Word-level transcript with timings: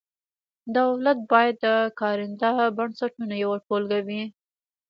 دولت 0.77 1.19
باید 1.31 1.55
د 1.65 1.67
کارنده 1.99 2.49
بنسټونو 2.77 3.33
یوه 3.43 3.57
ټولګه 3.65 3.99
وي. 4.07 4.23